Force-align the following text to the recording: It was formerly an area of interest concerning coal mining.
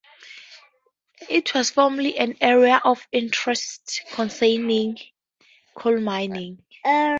It 1.29 1.53
was 1.53 1.69
formerly 1.69 2.17
an 2.17 2.35
area 2.41 2.81
of 2.83 3.07
interest 3.11 4.01
concerning 4.13 4.97
coal 5.75 5.99
mining. 5.99 6.65